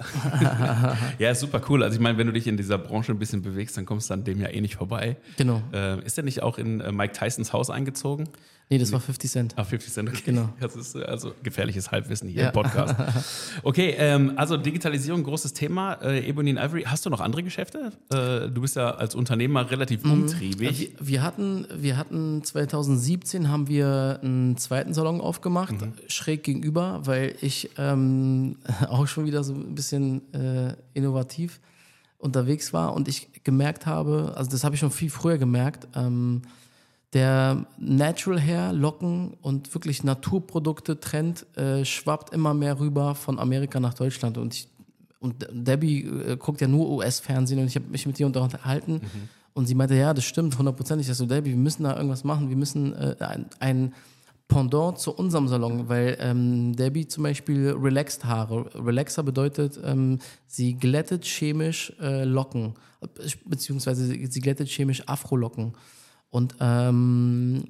[1.20, 1.84] ja, super cool.
[1.84, 4.14] Also ich meine, wenn du dich in dieser Branche ein bisschen bewegst, dann kommst du
[4.14, 5.18] an dem ja eh nicht vorbei.
[5.38, 5.62] Genau.
[5.74, 8.28] Äh, ist er nicht auch in äh, Mike Tysons Haus eingezogen?
[8.70, 9.54] Nee, das war 50 Cent.
[9.58, 10.22] Ah, 50 Cent, okay.
[10.26, 10.50] Genau.
[10.60, 12.48] Das ist äh, also gefährliches Halbwissen hier Ja.
[12.48, 12.96] im Podcast.
[13.62, 15.94] Okay, ähm, also Digitalisierung, großes Thema.
[16.02, 17.92] Äh, Ebony and Ivory, hast du noch andere Geschäfte?
[18.12, 20.94] Äh, du bist ja als Unternehmer relativ umtriebig.
[20.98, 24.20] Wir, wir, hatten, wir hatten 2017 haben wir
[24.54, 25.74] einen zweiten Salon aufgemacht,
[26.08, 31.60] schräg gegenüber, weil ich ähm, auch schon wieder so ein bisschen äh, innovativ
[32.20, 36.44] unterwegs war und ich gemerkt habe, also das habe ich schon viel früher gemerkt, ähm,
[37.14, 43.80] der Natural Hair, Locken und wirklich Naturprodukte Trend äh, schwappt immer mehr rüber von Amerika
[43.80, 44.68] nach Deutschland und ich
[45.20, 49.02] und Debbie äh, guckt ja nur US-Fernsehen und ich habe mich mit ihr unterhalten
[49.54, 51.08] und sie meinte, ja, das stimmt, hundertprozentig.
[51.08, 53.94] Ich so, Debbie, wir müssen da irgendwas machen, wir müssen äh, ein, ein
[54.54, 58.70] Pendant zu unserem Salon, weil ähm, Debbie zum Beispiel relaxed Haare.
[58.76, 62.76] Relaxer bedeutet, ähm, sie glättet chemisch äh, Locken,
[63.46, 65.74] beziehungsweise sie glättet chemisch Afro-Locken.
[66.30, 67.64] Und ähm,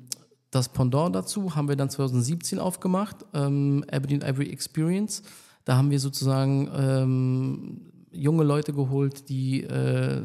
[0.51, 5.23] das Pendant dazu haben wir dann 2017 aufgemacht, ähm, and Ivory Experience.
[5.63, 10.23] Da haben wir sozusagen ähm, junge Leute geholt, die äh,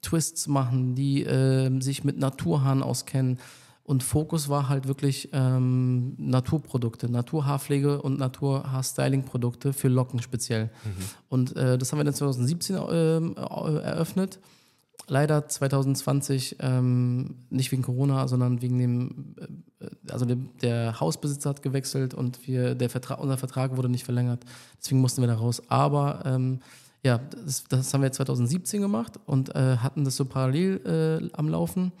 [0.00, 3.38] Twists machen, die äh, sich mit Naturhaaren auskennen.
[3.88, 10.68] Und Fokus war halt wirklich ähm, Naturprodukte, Naturhaarpflege und Naturhaarstyling-Produkte für Locken speziell.
[11.30, 14.40] Und äh, das haben wir dann 2017 ähm, äh, eröffnet.
[15.06, 19.34] Leider 2020 ähm, nicht wegen Corona, sondern wegen dem,
[19.80, 24.04] äh, also der, der Hausbesitzer hat gewechselt und wir, der Vertrag, unser Vertrag wurde nicht
[24.04, 24.44] verlängert.
[24.78, 25.62] Deswegen mussten wir da raus.
[25.68, 26.60] Aber ähm,
[27.02, 31.48] ja, das, das haben wir 2017 gemacht und äh, hatten das so parallel äh, am
[31.48, 31.92] Laufen.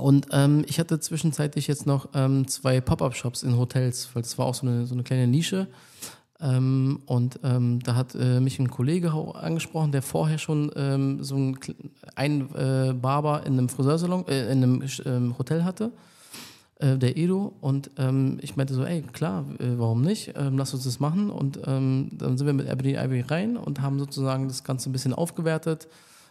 [0.00, 4.46] Und ähm, ich hatte zwischenzeitlich jetzt noch ähm, zwei Pop-Up-Shops in Hotels, weil das war
[4.46, 5.68] auch so eine, so eine kleine Nische.
[6.40, 11.36] Ähm, und ähm, da hat äh, mich ein Kollege angesprochen, der vorher schon ähm, so
[11.36, 11.74] ein, kle-
[12.16, 15.92] ein äh, Barber in einem Friseursalon, äh, in einem ähm, Hotel hatte,
[16.76, 17.52] äh, der Edo.
[17.60, 17.90] Und
[18.40, 20.32] ich meinte so, ey, klar, äh, warum nicht?
[20.34, 21.28] Lass uns das machen.
[21.28, 25.12] Und dann sind wir mit Ebony Ivy rein und haben sozusagen das Ganze ein bisschen
[25.12, 25.88] aufgewertet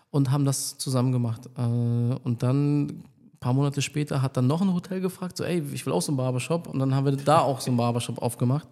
[0.10, 1.48] und haben das zusammen gemacht.
[1.56, 3.04] Äh, und dann
[3.40, 6.02] ein paar Monate später hat dann noch ein Hotel gefragt, so, ey, ich will auch
[6.02, 6.68] so einen Barbershop.
[6.68, 8.68] Und dann haben wir da auch so einen Barbershop aufgemacht.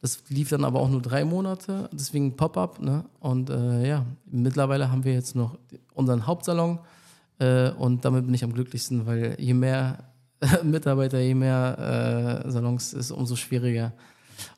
[0.00, 2.80] Das lief dann aber auch nur drei Monate, deswegen Pop-up.
[2.80, 3.04] Ne?
[3.18, 5.58] Und äh, ja, mittlerweile haben wir jetzt noch
[5.92, 6.78] unseren Hauptsalon
[7.38, 9.98] äh, und damit bin ich am glücklichsten, weil je mehr
[10.62, 13.92] Mitarbeiter, je mehr äh, Salons ist, umso schwieriger.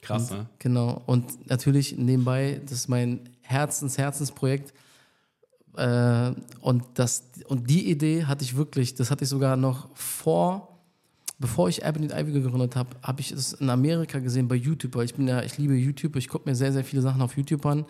[0.01, 0.47] Krass, ne?
[0.61, 1.03] Genau.
[1.07, 4.73] Und natürlich nebenbei, das ist mein Herzens, Herzensprojekt.
[5.77, 10.79] Äh, und, das, und die Idee hatte ich wirklich, das hatte ich sogar noch vor,
[11.39, 15.05] bevor ich Ebony Ivy gegründet habe, habe ich es in Amerika gesehen bei YouTube, weil
[15.05, 17.65] ich bin ja, ich liebe YouTube, ich gucke mir sehr, sehr viele Sachen auf YouTube
[17.67, 17.85] an.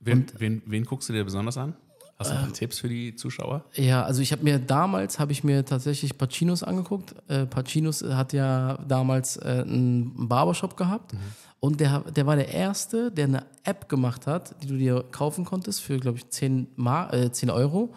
[0.00, 1.74] Wen, wen, wen guckst du dir besonders an?
[2.18, 3.64] Hast du paar Tipps für die Zuschauer?
[3.74, 7.14] Ja, also ich habe mir damals, habe ich mir tatsächlich Pacinos angeguckt.
[7.28, 11.12] Äh, Pacinos hat ja damals äh, einen Barbershop gehabt
[11.66, 15.44] und der, der war der Erste, der eine App gemacht hat, die du dir kaufen
[15.44, 17.92] konntest für, glaube ich, 10, Mar äh, 10 Euro.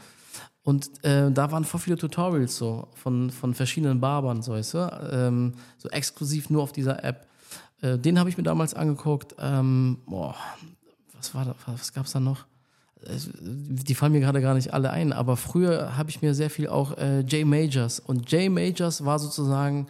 [0.64, 5.10] Und äh, da waren voll viele Tutorials so von, von verschiedenen Barbern, so, weißt du?
[5.12, 7.28] ähm, so exklusiv nur auf dieser App.
[7.82, 9.36] Äh, den habe ich mir damals angeguckt.
[9.38, 10.36] Ähm, boah,
[11.16, 12.48] was war was gab es da noch?
[13.08, 16.68] Die fallen mir gerade gar nicht alle ein, aber früher habe ich mir sehr viel
[16.68, 19.86] auch äh, Jay Majors und Jay Majors war sozusagen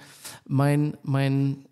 [0.45, 1.65] mein, mein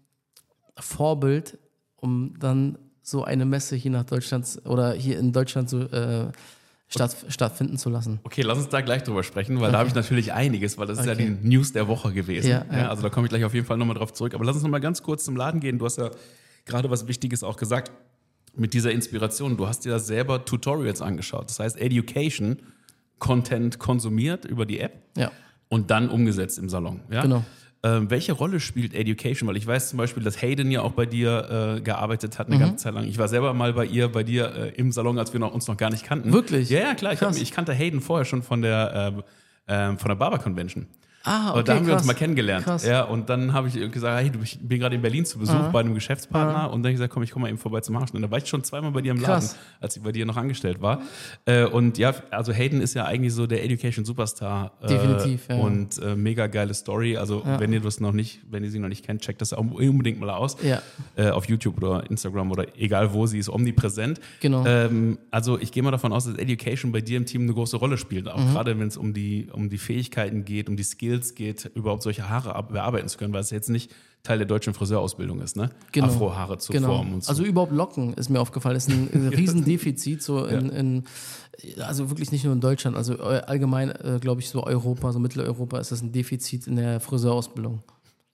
[0.80, 1.60] Vorbild,
[1.97, 6.31] um dann so eine Messe hier nach Deutschland oder hier in Deutschland so äh,
[6.88, 8.19] statt, stattfinden zu lassen.
[8.23, 10.99] Okay, lass uns da gleich drüber sprechen, weil da habe ich natürlich einiges, weil das
[10.99, 11.38] ist ja Okay.
[11.41, 12.49] die News der Woche gewesen.
[12.49, 12.89] Ja, ja.
[12.89, 14.33] also da komme ich gleich auf jeden Fall nochmal drauf zurück.
[14.33, 15.79] Aber lass uns nochmal ganz kurz zum Laden gehen.
[15.79, 16.12] Du hast ja
[16.65, 17.91] gerade was Wichtiges auch gesagt
[18.55, 19.55] mit dieser Inspiration.
[19.55, 21.49] Du hast dir da selber Tutorials angeschaut.
[21.49, 22.57] Das heißt, Education,
[23.19, 25.31] Content konsumiert über die App Ja,
[25.69, 27.01] und dann umgesetzt im Salon.
[27.10, 27.21] Ja?
[27.21, 27.43] Genau.
[27.95, 29.47] Ähm, welche Rolle spielt Education?
[29.47, 32.56] Weil ich weiß zum Beispiel, dass Hayden ja auch bei dir äh, gearbeitet hat eine
[32.56, 32.60] Mhm.
[32.62, 33.06] ganze Zeit lang.
[33.08, 35.67] Ich war selber mal bei ihr, bei dir äh, im Salon, als wir noch, uns
[35.67, 36.34] noch gar nicht kannten.
[36.34, 36.69] Wirklich?
[36.69, 37.13] Ja, ja, klar.
[37.13, 39.21] Ich, hab, ich kannte Hayden vorher schon von der, äh,
[39.89, 40.88] ähm, von der Barber Convention.
[41.27, 42.07] Ah, Und da okay, haben wir uns krass.
[42.07, 42.65] mal kennengelernt.
[42.65, 42.85] Krass.
[42.85, 45.69] Ja, und dann habe ich gesagt, hey, du, ich bin gerade in Berlin zu Besuch
[45.71, 46.71] bei einem Geschäftspartner.
[46.71, 48.21] Und dann habe ich gesagt, komm, ich komme mal eben vorbei zum Haarschneiden.
[48.21, 49.55] Da war ich schon zweimal bei dir im Laden, Krass.
[49.81, 51.01] als ich bei dir noch angestellt war.
[51.45, 54.71] Äh, und ja, also Hayden ist ja eigentlich so der Education Superstar.
[54.81, 55.55] Äh, Definitiv, ja.
[55.57, 57.17] Und äh, mega geile Story.
[57.17, 59.59] Also wenn ihr das noch nicht, wenn ihr sie noch nicht kennt, checkt das auch
[59.59, 60.57] unbedingt mal aus.
[60.63, 60.81] Ja.
[61.15, 64.19] Äh, auf YouTube oder Instagram oder egal wo, sie ist omnipräsent.
[64.39, 64.65] Genau.
[64.65, 67.77] Ähm, also ich gehe mal davon aus, dass Education bei dir im Team eine große
[67.77, 68.25] Rolle spielt.
[68.25, 68.31] Mhm.
[68.31, 72.03] Auch gerade wenn es um die, um die Fähigkeiten geht, um die Skills geht, überhaupt
[72.03, 73.91] solche Haare bearbeiten zu können, weil es jetzt nicht
[74.23, 75.69] Teil der deutschen Friseurausbildung ist, ne?
[75.93, 76.08] Genau.
[76.08, 76.88] Afrohaare zu Genau.
[76.88, 77.30] formen und so.
[77.30, 78.75] Also überhaupt Locken ist mir aufgefallen.
[78.75, 81.03] ist ein, Riesendefizit so in, in
[81.82, 85.19] also wirklich nicht nur in Deutschland, also äh, allgemein äh, glaube ich so Europa, so
[85.19, 87.84] Mitteleuropa ist das ein Defizit in der Friseurausbildung.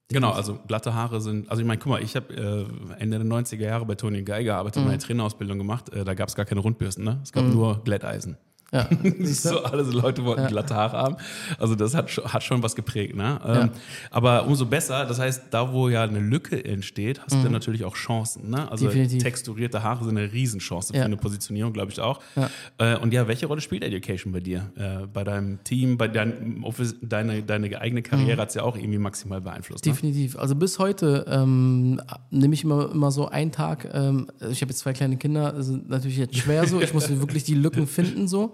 [0.09, 3.27] Genau, also glatte Haare sind, also ich meine, guck mal, ich habe äh, Ende der
[3.27, 4.87] 90er Jahre bei Tony Guy gearbeitet, Mhm.
[4.89, 7.19] meine Trainerausbildung gemacht, äh, da gab es gar keine Rundbürsten, ne?
[7.23, 8.37] Es gab nur Glätteisen.
[8.73, 8.89] Ja,
[9.25, 11.15] so, alle so Leute wollten glatte Haare haben.
[11.59, 13.15] Also das hat, schon- hat schon was geprägt.
[13.15, 13.39] Ne?
[13.45, 13.69] Ähm,
[14.11, 17.95] Aber umso besser, das heißt, da wo ja eine Lücke entsteht, hast du natürlich auch
[17.95, 18.49] Chancen.
[18.49, 18.69] Ne?
[18.71, 18.89] Also Mhm.
[18.89, 19.23] Definitiv.
[19.23, 21.05] texturierte Haare sind eine Riesenchance für Ja.
[21.05, 22.19] eine Positionierung, glaube ich auch.
[22.35, 22.49] Ja.
[22.79, 24.71] Äh, Und ja, welche Rolle spielt Education bei dir?
[24.75, 28.41] Äh, Bei deinem Team, bei deinem Office, deine, deine eigene Karriere Mhm.
[28.41, 29.85] hat es ja auch irgendwie maximal beeinflusst.
[29.85, 29.91] Ne?
[29.91, 30.37] Definitiv.
[30.37, 33.87] Also bis heute ähm, nehme ich immer, immer so einen Tag.
[33.93, 36.81] Ähm, ich habe jetzt zwei kleine Kinder, das ist natürlich jetzt schwer so.
[36.81, 38.53] Ich muss wirklich die Lücken finden so.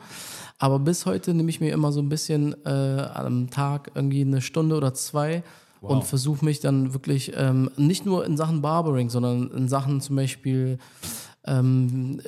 [0.57, 2.69] Aber bis heute nehme ich mir immer so ein bisschen äh,
[3.13, 5.43] am Tag irgendwie eine Stunde oder zwei
[5.81, 5.91] Wow.
[5.91, 10.17] und versuche mich dann wirklich ähm, nicht nur in Sachen Barbering, sondern in Sachen zum
[10.17, 10.77] Beispiel
[11.45, 12.19] ähm,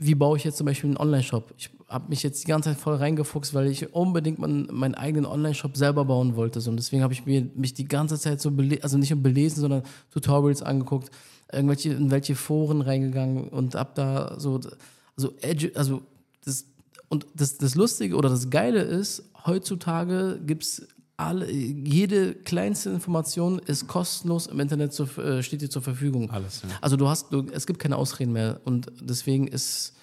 [0.00, 1.52] wie baue ich jetzt zum Beispiel einen Online-Shop?
[1.58, 5.26] Ich habe mich jetzt die ganze Zeit voll reingefuchst, weil ich unbedingt meinen, meinen eigenen
[5.26, 6.62] Online-Shop selber bauen wollte.
[6.62, 6.70] So.
[6.70, 9.82] Und deswegen habe ich mir, mich die ganze Zeit so, also nicht nur belesen, sondern
[10.10, 11.10] Tutorials angeguckt,
[11.52, 14.58] irgendwelche, in welche Foren reingegangen und ab da so,
[15.16, 15.34] also,
[15.74, 16.02] also
[16.46, 16.64] das,
[17.10, 23.58] und das, das Lustige oder das Geile ist, heutzutage gibt es alle, jede kleinste Information
[23.58, 26.30] ist kostenlos im Internet zur, äh, steht dir zur Verfügung.
[26.30, 26.68] Alles, ja.
[26.80, 29.94] Also du hast, du, es gibt keine Ausreden mehr und deswegen ist,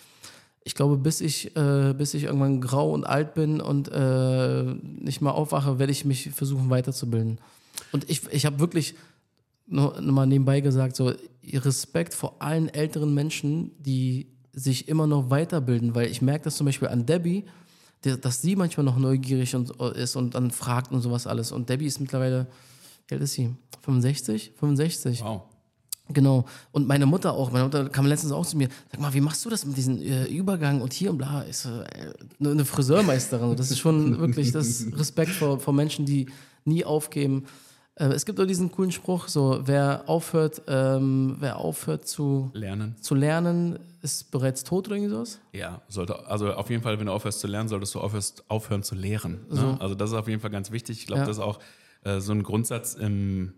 [0.65, 5.21] ich glaube, bis ich, äh, bis ich irgendwann grau und alt bin und äh, nicht
[5.21, 7.39] mal aufwache, werde ich mich versuchen weiterzubilden.
[7.93, 8.95] Und ich, ich habe wirklich
[9.65, 11.13] nur, nur mal nebenbei gesagt, so
[11.53, 16.65] Respekt vor allen älteren Menschen, die sich immer noch weiterbilden, weil ich merke das zum
[16.65, 17.45] Beispiel an Debbie,
[18.01, 21.51] dass sie manchmal noch neugierig und, ist und dann fragt und sowas alles.
[21.51, 22.47] Und Debbie ist mittlerweile,
[23.07, 23.53] wie alt ist sie?
[23.81, 24.53] 65?
[24.57, 25.21] 65.
[25.21, 25.43] Wow.
[26.09, 26.45] Genau.
[26.71, 27.51] Und meine Mutter auch.
[27.51, 28.69] Meine Mutter kam letztens auch zu mir.
[28.91, 31.41] Sag mal, wie machst du das mit diesem äh, Übergang und hier und bla?
[31.41, 31.83] Ist äh,
[32.39, 33.55] eine Friseurmeisterin.
[33.55, 36.27] Das ist schon wirklich das Respekt vor, vor Menschen, die
[36.65, 37.45] nie aufgeben.
[37.99, 42.95] Äh, es gibt auch diesen coolen Spruch: so, wer aufhört, ähm, wer aufhört zu, Lernen.
[43.01, 45.39] zu lernen, ist bereits tot oder irgendwie sowas.
[45.53, 48.83] Ja, sollte, also auf jeden Fall, wenn du aufhörst zu lernen, solltest du aufhörst, aufhören
[48.83, 49.39] zu lehren.
[49.49, 49.77] Ne?
[49.79, 50.99] Also das ist auf jeden Fall ganz wichtig.
[50.99, 51.25] Ich glaube, Ja.
[51.27, 51.60] das ist auch
[52.03, 53.53] äh, so ein Grundsatz im,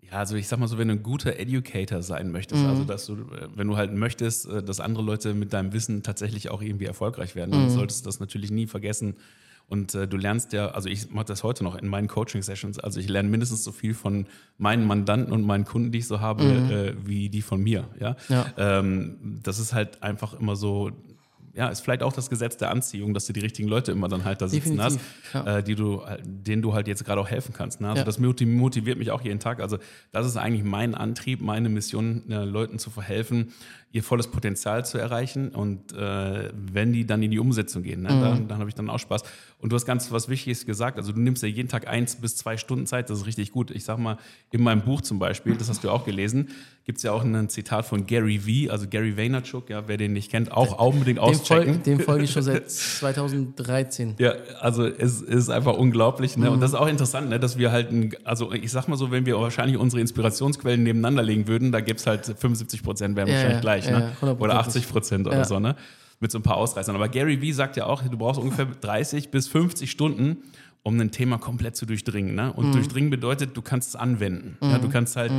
[0.00, 2.68] ja, also ich sag mal so, wenn du ein guter Educator sein möchtest, Mhm.
[2.70, 6.02] also dass du, äh, wenn du halt möchtest, äh, dass andere Leute mit deinem Wissen
[6.02, 7.54] tatsächlich auch irgendwie erfolgreich werden, Mhm.
[7.54, 9.16] dann solltest du das natürlich nie vergessen.
[9.68, 13.00] Und äh, du lernst ja, also ich mache das heute noch in meinen Coaching-Sessions, also
[13.00, 14.26] ich lerne mindestens so viel von
[14.58, 17.88] meinen Mandanten und meinen Kunden, die ich so habe, äh, wie die von mir.
[17.98, 18.10] Ja?
[18.10, 18.16] Mhm.
[18.28, 18.46] Ja.
[18.56, 20.92] Ähm, das ist halt einfach immer so,
[21.56, 24.24] ja, ist vielleicht auch das Gesetz der Anziehung, dass du die richtigen Leute immer dann
[24.24, 25.00] halt da sitzen Definitiv,
[25.32, 25.58] hast, ja.
[25.58, 27.80] äh, die du, halt- denen du halt jetzt gerade auch helfen kannst.
[27.80, 27.88] Ne?
[27.88, 28.04] Also Ja.
[28.04, 29.60] das moti- motiviert mich auch jeden Tag.
[29.60, 29.78] Also
[30.12, 33.52] das ist eigentlich mein Antrieb, meine Mission, äh, Leuten zu verhelfen,
[33.92, 35.48] ihr volles Potenzial zu erreichen.
[35.48, 38.06] Und äh, wenn die dann in die Umsetzung gehen, Mhm.
[38.06, 39.22] ne, dann, dann habe ich dann auch Spaß.
[39.58, 40.98] Und du hast ganz was Wichtiges gesagt.
[40.98, 43.08] Also du nimmst ja jeden Tag eins bis zwei Stunden Zeit.
[43.08, 43.70] Das ist richtig gut.
[43.70, 44.18] Ich sag mal,
[44.50, 46.48] in meinem Buch zum Beispiel, das hast du auch gelesen,
[46.84, 50.12] gibt es ja auch ein Zitat von Gary V, also Gary Vaynerchuk, ja, wer den
[50.12, 51.74] nicht kennt, auch unbedingt Dem, auschecken.
[51.74, 54.14] fol dem folge ich schon seit 2013.
[54.18, 56.36] Ja, also es ist einfach unglaublich.
[56.36, 56.50] Ne?
[56.50, 57.38] Und das ist auch interessant, ne?
[57.40, 61.22] dass wir halt, ein, also ich sag mal so, wenn wir wahrscheinlich unsere Inspirationsquellen nebeneinander
[61.22, 63.86] legen würden, da gibt's halt 75 Prozent wären Ja, wahrscheinlich ja, gleich.
[63.86, 64.36] ja, ne?
[64.38, 65.76] Oder 80 Prozent oder so, ne?
[66.18, 66.94] Mit so ein paar Ausreißern.
[66.94, 70.38] Aber Gary Vee sagt ja auch, du brauchst ungefähr 30 bis 50 Stunden,
[70.82, 72.34] um ein Thema komplett zu durchdringen.
[72.34, 72.44] Ne?
[72.44, 72.50] Mhm.
[72.52, 74.56] Und durchdringen bedeutet, du kannst es anwenden.
[74.62, 74.78] Ja?
[74.78, 75.32] Du kannst halt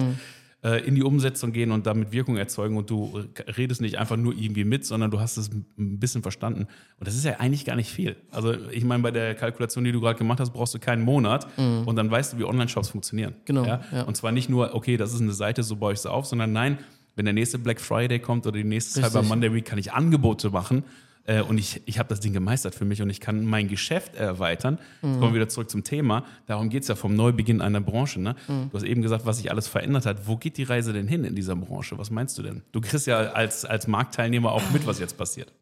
[0.64, 3.24] äh, in die Umsetzung gehen und damit Wirkung erzeugen und du
[3.58, 6.68] redest nicht einfach nur irgendwie mit, sondern du hast es ein bisschen verstanden.
[7.00, 8.16] Und das ist ja eigentlich gar nicht viel.
[8.32, 11.48] Also ich meine, bei der Kalkulation, die du gerade gemacht hast, brauchst du keinen Monat
[11.58, 11.84] mhm.
[11.86, 13.36] und dann weißt du, wie Online-Shops funktionieren.
[13.46, 13.66] Genau.
[13.66, 13.82] Ja?
[13.92, 14.04] Ja.
[14.04, 16.54] Und zwar nicht nur, okay, das ist eine Seite, so baue ich sie auf, sondern
[16.54, 16.80] nein,
[17.16, 19.14] wenn der nächste Black Friday kommt oder die nächste Richtig.
[19.14, 20.84] Cyber Monday Week, kann ich Angebote machen
[21.28, 24.16] äh, und ich, ich habe das Ding gemeistert für mich und ich kann mein Geschäft
[24.16, 24.80] erweitern.
[25.02, 25.10] Mhm.
[25.10, 26.26] Jetzt kommen wir wieder zurück zum Thema.
[26.48, 28.20] Darum geht es ja vom Neubeginn einer Branche.
[28.20, 28.36] Ne?
[28.48, 28.70] Mhm.
[28.72, 30.26] Du hast eben gesagt, was sich alles verändert hat.
[30.26, 31.98] Wo geht die Reise denn hin in dieser Branche?
[31.98, 32.64] Was meinst du denn?
[32.72, 35.54] Du kriegst ja als, als Marktteilnehmer auch mit, was jetzt passiert.